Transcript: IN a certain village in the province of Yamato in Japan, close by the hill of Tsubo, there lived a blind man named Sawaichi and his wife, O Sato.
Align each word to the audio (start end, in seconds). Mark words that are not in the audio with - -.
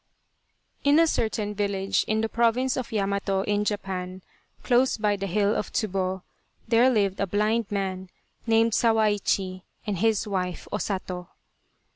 IN 0.83 0.97
a 0.97 1.05
certain 1.05 1.53
village 1.53 2.03
in 2.07 2.21
the 2.21 2.27
province 2.27 2.75
of 2.75 2.91
Yamato 2.91 3.43
in 3.43 3.63
Japan, 3.63 4.23
close 4.63 4.97
by 4.97 5.15
the 5.15 5.27
hill 5.27 5.53
of 5.55 5.71
Tsubo, 5.71 6.23
there 6.67 6.89
lived 6.89 7.19
a 7.19 7.27
blind 7.27 7.71
man 7.71 8.09
named 8.47 8.71
Sawaichi 8.71 9.61
and 9.85 9.99
his 9.99 10.27
wife, 10.27 10.67
O 10.71 10.79
Sato. 10.79 11.29